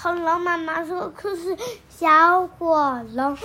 [0.00, 1.56] 恐龙妈妈说故事，
[1.88, 3.36] 小火龙。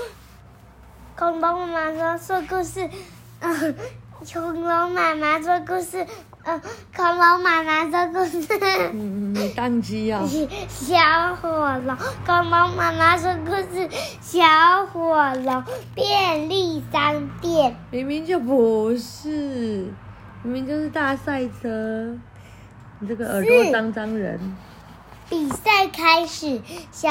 [1.15, 2.87] 恐龙妈妈说说故事，
[3.39, 3.75] 嗯，
[4.31, 6.05] 恐龙妈妈说故事，
[6.43, 6.61] 嗯，
[6.95, 8.47] 恐龙妈妈说故事。
[8.93, 10.21] 嗯，你当机啊。
[10.69, 11.49] 小火
[11.87, 13.89] 龙，恐龙妈妈说故事，
[14.21, 15.63] 小火龙
[15.95, 17.75] 便利商店。
[17.89, 19.91] 明明就不是，
[20.43, 22.15] 明明就是大赛车。
[22.99, 24.39] 你这个耳朵脏脏人。
[25.33, 26.61] 比赛开始，
[26.91, 27.09] 小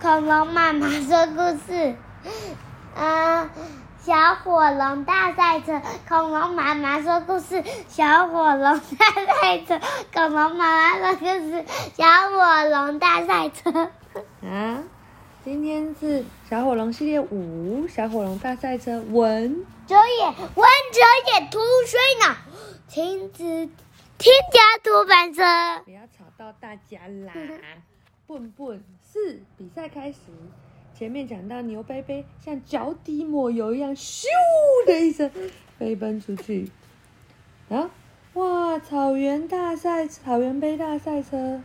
[0.00, 1.96] 恐龙妈妈说故事。
[2.94, 3.50] 嗯，
[4.00, 7.64] 小火龙大赛车，恐龙妈妈说故事。
[7.88, 9.06] 小火龙大
[9.42, 9.80] 赛车，
[10.12, 11.64] 恐龙妈妈说故事。
[11.96, 13.90] 小火龙大赛车。
[14.48, 14.78] 啊，
[15.44, 21.00] 今天是小火龙系列五，小火龙大赛车文哲也，文哲
[21.32, 22.36] 也图水呢，
[22.86, 23.68] 亲子
[24.24, 25.84] 添加图版社。
[25.84, 27.34] 不要吵到大家啦！
[28.26, 30.18] 笨笨四比赛开始。
[30.94, 34.24] 前面讲到牛杯杯像脚底抹油一样，咻
[34.86, 35.30] 的一声
[35.78, 36.70] 飞奔出去。
[37.68, 37.90] 啊，
[38.32, 38.78] 哇！
[38.78, 41.60] 草原大赛，草原杯大赛车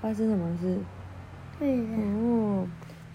[0.00, 0.78] 发生什么事？
[1.60, 2.68] 嗯哦，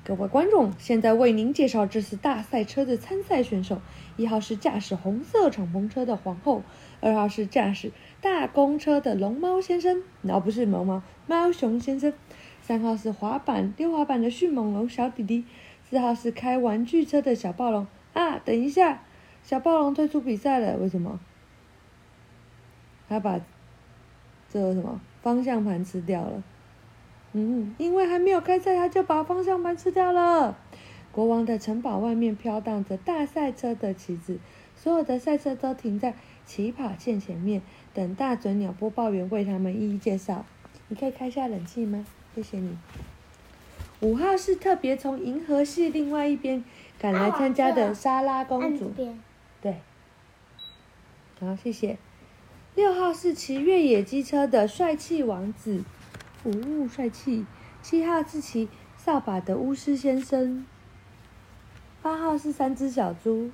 [0.07, 3.81] 各位观众，现在为您介绍这次大赛车的参赛选手：
[4.15, 6.63] 一号是驾驶红色敞篷车的皇后，
[7.01, 7.91] 二号是驾驶
[8.21, 12.13] 大公车的龙猫先生，然后不是龙猫，猫熊先生。
[12.61, 15.43] 三号是滑板溜滑板的迅猛龙小弟弟，
[15.89, 18.39] 四号是开玩具车的小暴龙啊！
[18.39, 19.03] 等一下，
[19.43, 21.19] 小暴龙退出比赛了，为什么？
[23.09, 23.41] 他把
[24.49, 26.41] 这什么方向盘吃掉了。
[27.37, 30.57] 嗯，因为还没有开赛，他就把方向盘吃掉了。
[31.11, 34.39] 国王的城堡外面飘荡着大赛车的旗子，
[34.75, 36.15] 所有的赛车都停在
[36.45, 37.61] 起跑线前面，
[37.93, 40.45] 等大嘴鸟播报员为他们一一介绍。
[40.87, 42.05] 你可以开下冷气吗？
[42.33, 42.77] 谢谢你。
[43.99, 46.63] 五号是特别从银河系另外一边
[46.99, 48.91] 赶来参加的莎拉公主，
[49.61, 49.75] 对。
[51.39, 51.97] 好，谢谢。
[52.75, 55.83] 六号是骑越野机车的帅气王子，
[56.47, 57.45] 哦，帅气。
[57.81, 60.65] 七号是骑扫把的巫师先生。
[62.01, 63.51] 八号是三只小猪，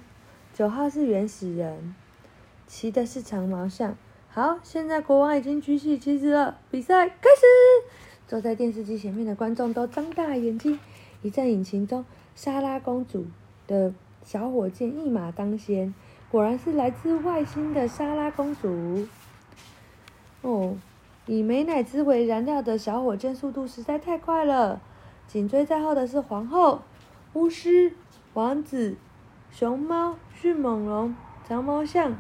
[0.54, 1.96] 九号是原始人，
[2.68, 3.96] 骑的是长毛象。
[4.30, 7.94] 好，现在国王已经举起旗子了，比赛开始。
[8.28, 10.80] 坐在电视机前面的观众都张大眼睛。
[11.22, 12.06] 一阵引擎中，
[12.36, 13.26] 莎拉公主
[13.68, 13.94] 的
[14.24, 15.94] 小火箭一马当先，
[16.30, 19.08] 果然是来自外星的莎拉公主。
[20.42, 20.76] 哦，
[21.26, 24.82] 以美乃滋为燃料的小火箭速度实在太快了。
[25.26, 26.82] 紧追在后的是皇后、
[27.32, 27.94] 巫师、
[28.34, 28.98] 王子、
[29.50, 31.16] 熊猫、迅猛龙、
[31.48, 32.18] 长毛象，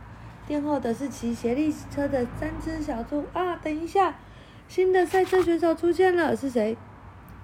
[0.47, 3.25] 殿后的是骑斜力车的三只小猪。
[3.34, 4.16] 啊，等一下！
[4.69, 6.78] 新的赛车选手出现了，是谁？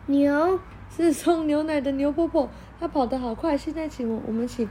[0.06, 0.59] 牛，
[0.90, 2.50] 是送牛奶的牛婆婆，
[2.80, 3.58] 她跑得好快。
[3.58, 4.68] 现在请我，我们请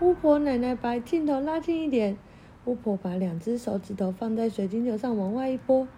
[0.00, 2.16] 巫婆奶奶把镜头拉近一点。
[2.64, 5.88] 巫婆把两只手指头放在水晶球上，往外一拨。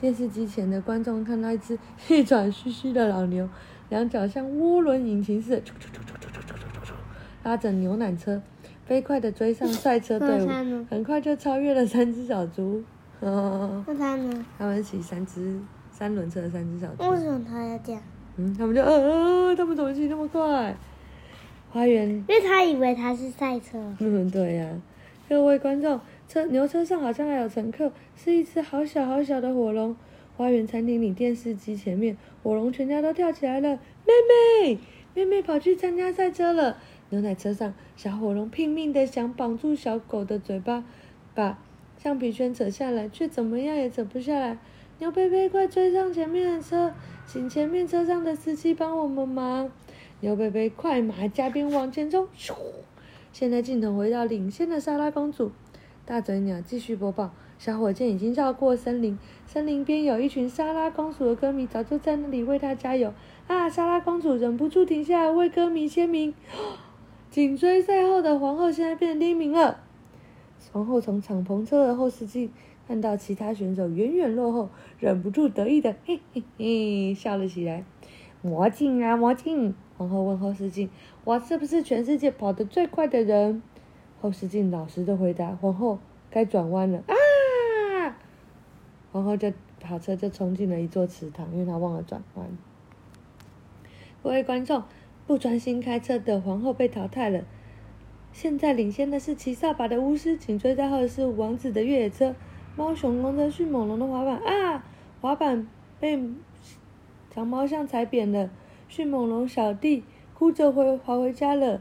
[0.00, 3.46] 电视机前的观众看到一只气喘吁吁的老牛，
[3.90, 5.62] 两脚像涡轮引擎似的，
[7.44, 8.40] 拉着牛奶车，
[8.86, 10.48] 飞快地追上赛车队伍，
[10.88, 12.82] 很快就超越了三只小猪。
[13.20, 14.46] 哦， 那他呢？
[14.58, 15.60] 他们骑三只
[15.92, 17.10] 三轮车的三只小猪。
[17.10, 18.00] 为什么他要这样？
[18.36, 20.74] 嗯，他们就呃呃，他们怎么骑那么快？
[21.70, 22.08] 花园。
[22.08, 23.78] 因为他以为他是赛车。
[23.98, 24.80] 嗯， 对呀、啊。
[25.28, 26.00] 各位观众，
[26.30, 29.96] 车牛车上好像还有乘客，是一只好小好小的火龙。
[30.36, 33.80] 花园餐厅里电视机前面，火龙全家都跳起来了。
[34.06, 34.12] 妹
[34.62, 34.78] 妹，
[35.12, 36.78] 妹妹跑去参加赛车了。
[37.08, 40.84] 牛奶车上，小火龙拼命的想绑住小狗的嘴巴，
[41.34, 41.58] 把。
[41.98, 44.56] 橡皮圈扯下来，却怎么样也扯不下来。
[45.00, 46.94] 牛贝贝，快追上前面的车，
[47.26, 49.68] 请前面车上的司机帮我们忙。
[50.20, 52.54] 牛贝贝快马加鞭往前冲，咻！
[53.32, 55.50] 现在镜头回到领先的莎拉公主。
[56.10, 59.16] 大嘴鸟继续播报：小火箭已经绕过森林，
[59.46, 63.14] 森林边有一群莎拉公主的歌迷，早就在那里为她加油。
[63.46, 63.70] 啊！
[63.70, 66.34] 莎拉公主忍不住停下为歌迷签名。
[67.30, 69.78] 紧追赛后的皇后现在变成第一名了。
[70.72, 72.50] 皇后从敞篷车的后视镜
[72.88, 74.68] 看到其他选手远远落后，
[74.98, 77.84] 忍不住得意的嘿嘿嘿笑了起来。
[78.42, 79.76] 魔镜啊魔镜！
[79.96, 80.90] 皇后问后视镜
[81.22, 83.62] ：“我是不是全世界跑得最快的人？”
[84.20, 85.98] 后视镜老实的回答：“皇后
[86.30, 87.14] 该转弯了啊！”
[89.12, 92.46] 皇后就跑车就冲进了一座池塘，因为她忘了转弯。
[94.22, 94.84] 各位观众，
[95.26, 97.42] 不专心开车的皇后被淘汰了。
[98.32, 102.36] 现在领先的是骑扫把的巫师，紧追在后的是王子的越野车、
[102.76, 104.84] 猫熊公车、迅猛龙的滑板啊！
[105.20, 105.66] 滑板
[105.98, 106.22] 被
[107.30, 108.50] 长毛象踩扁了，
[108.88, 111.80] 迅猛龙小弟哭着回跑回家了。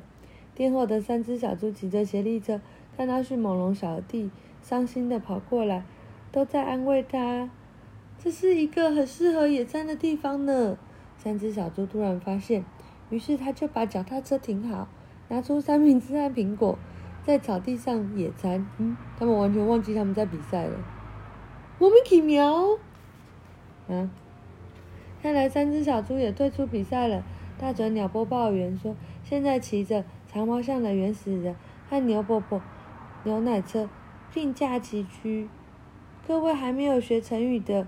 [0.59, 2.59] 殿后的三只小猪骑着协力车，
[2.97, 4.29] 看到迅猛龙小弟
[4.61, 5.85] 伤心的跑过来，
[6.33, 7.49] 都在安慰他。
[8.21, 10.77] 这是一个很适合野餐的地方呢。
[11.15, 12.65] 三只小猪突然发现，
[13.09, 14.89] 于是他就把脚踏车停好，
[15.29, 16.77] 拿出三明治和苹果，
[17.23, 18.67] 在草地上野餐。
[18.79, 20.77] 嗯，他们完全忘记他们在比赛了。
[21.79, 22.77] 莫名其妙。
[23.87, 24.11] 啊，
[25.23, 27.23] 看来三只小猪也退出比赛了。
[27.57, 31.55] 大嘴鸟播报员说：“现在骑着。”长毛象的原始人
[31.89, 32.61] 和牛伯伯
[33.23, 33.89] 牛奶车
[34.33, 35.49] 并驾齐驱。
[36.27, 37.87] 各位还没有学成语的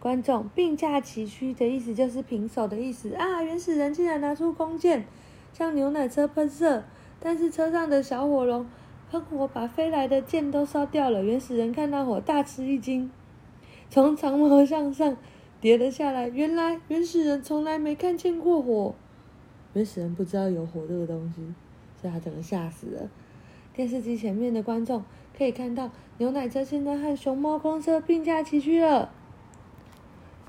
[0.00, 3.42] 观众，并驾齐驱的意思就是平手的意思啊！
[3.42, 5.06] 原始人竟然拿出弓箭
[5.52, 6.82] 向牛奶车喷射，
[7.20, 8.66] 但是车上的小火龙
[9.10, 11.22] 喷火把飞来的箭都烧掉了。
[11.22, 13.10] 原始人看到火大吃一惊，
[13.88, 15.16] 从长毛象上
[15.60, 16.26] 跌了下来。
[16.28, 18.94] 原来原始人从来没看见过火。
[19.72, 21.36] 原始人不知道有火这个东西，
[22.00, 23.08] 所以他整个吓死了。
[23.72, 25.04] 电视机前面的观众
[25.36, 29.10] 可以看到，牛奶车现在和熊猫公车并驾齐驱了。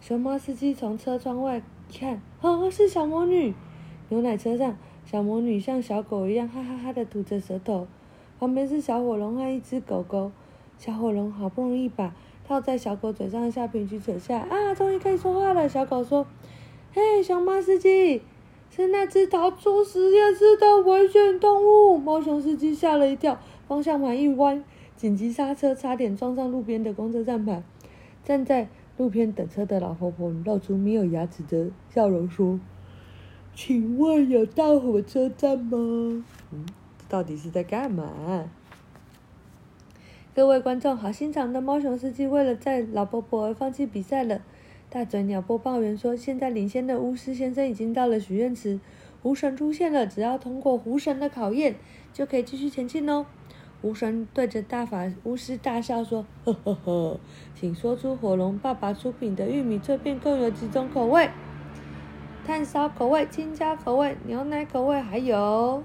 [0.01, 1.61] 熊猫司机从车窗外
[1.93, 3.53] 看，哦，是小魔女。
[4.09, 4.75] 牛奶车上，
[5.05, 7.87] 小魔女像小狗一样哈哈哈的吐着舌头。
[8.39, 10.31] 旁边是小火龙和一只狗狗。
[10.79, 12.15] 小火龙好不容易把
[12.47, 15.69] 套在小狗嘴上的橡皮筋扯下，啊，终于可以说话了。
[15.69, 16.25] 小狗说
[16.91, 18.23] ：“嘿，熊猫司机。”
[18.73, 21.97] 是那只逃出实验室的危险动物。
[21.97, 23.37] 猫熊司机吓了一跳，
[23.67, 24.63] 方向盘一弯，
[24.95, 27.61] 紧急刹车，差点撞上路边的公车站牌。
[28.23, 32.59] 站在路边等车的老婆婆露出没有牙齿的笑容，说
[33.53, 36.65] ：“请问有到火车站吗？”嗯，
[37.09, 38.45] 到底是在干嘛？
[40.33, 44.41] 各位观众，好心肠的猫熊司机为了载老婆婆而放弃比赛了。
[44.93, 48.77] 大嘴鸟播报员说：“现在领先的巫师先生已经到了许愿池，
[49.23, 51.77] 狐神出现了，只要通过狐神的考验，
[52.11, 53.25] 就可以继续前进哦。”
[53.81, 57.19] 狐神对着大法巫师大笑说：“呵呵呵，
[57.55, 61.29] 请说出火龙爸爸出品的玉米脆片共有几种口味？
[62.45, 65.81] 炭烧口味、青椒口味、牛奶口味，还有……”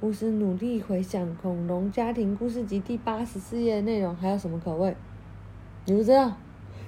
[0.00, 4.96] 巫师努力回想《恐龙家庭故事集》第八十四页内容，还有什么口味？
[5.84, 6.32] 你不知道？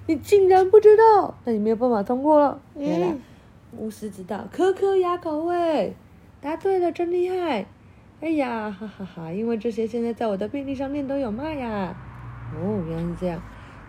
[0.09, 2.59] 你竟然不知道，那你没有办法通过了。
[2.77, 3.21] 来了，嗯、
[3.77, 5.95] 巫师知道可可牙口味，
[6.41, 7.67] 答对了，真厉害！
[8.23, 9.31] 哎呀，哈哈哈！
[9.31, 11.95] 因为这些现在在我的便利商店都有卖呀。
[12.57, 13.43] 哦，原来是这样。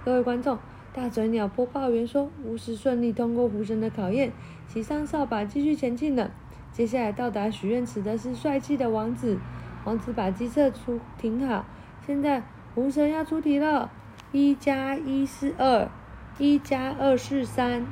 [0.04, 0.60] 各位观众，
[0.92, 4.33] 大嘴鸟播报员说，巫师顺利通过狐神的考验，
[4.68, 6.30] 骑上扫把继续前进了。
[6.74, 9.39] 接下来到达许愿池的是帅气的王子，
[9.86, 11.65] 王子把机车出停好。
[12.06, 12.44] 现在
[12.75, 13.89] 狐神要出题了，
[14.33, 15.89] 一加一是二。
[16.39, 17.86] 一加二是三，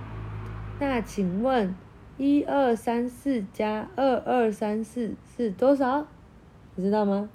[0.80, 1.76] 那请问
[2.18, 6.08] 一二三四加二二三四是多少？
[6.76, 7.30] 你知道吗？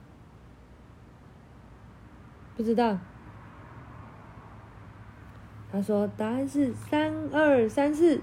[2.56, 2.98] 不知道。
[5.70, 8.22] 他说答案是三二三四，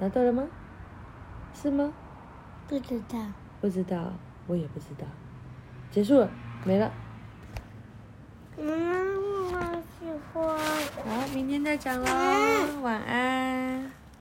[0.00, 0.48] 答对了吗？
[1.54, 1.92] 是吗？
[2.66, 3.18] 不知道。
[3.60, 4.12] 不知道，
[4.48, 5.06] 我也不知道。
[5.92, 6.28] 结束了，
[6.64, 6.92] 没了。
[8.58, 9.31] 嗯。
[10.32, 10.40] 好，
[11.34, 12.06] 明天再讲喽，
[12.82, 14.01] 晚安。